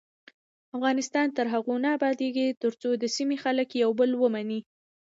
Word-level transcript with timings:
افغانستان 0.77 1.27
تر 1.37 1.45
هغو 1.53 1.75
نه 1.83 1.89
ابادیږي، 1.97 2.47
ترڅو 2.61 2.89
د 2.97 3.03
سیمې 3.15 3.37
خلک 3.43 3.67
یو 3.83 3.91
بل 3.99 4.11
ومني. 4.17 4.59